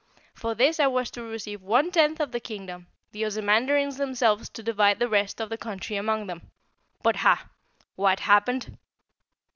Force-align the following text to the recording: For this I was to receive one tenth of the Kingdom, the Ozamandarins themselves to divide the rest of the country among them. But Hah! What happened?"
For 0.33 0.55
this 0.55 0.79
I 0.79 0.87
was 0.87 1.11
to 1.11 1.21
receive 1.21 1.61
one 1.61 1.91
tenth 1.91 2.19
of 2.19 2.31
the 2.31 2.39
Kingdom, 2.39 2.87
the 3.11 3.21
Ozamandarins 3.21 3.99
themselves 3.99 4.49
to 4.49 4.63
divide 4.63 4.97
the 4.97 5.07
rest 5.07 5.39
of 5.39 5.49
the 5.49 5.59
country 5.59 5.95
among 5.95 6.25
them. 6.25 6.49
But 7.03 7.17
Hah! 7.17 7.45
What 7.95 8.21
happened?" 8.21 8.79